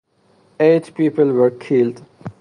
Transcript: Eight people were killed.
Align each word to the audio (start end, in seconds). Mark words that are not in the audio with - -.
Eight 0.59 0.95
people 0.95 1.31
were 1.31 1.51
killed. 1.51 2.03